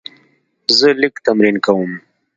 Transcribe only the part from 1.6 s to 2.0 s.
کوم.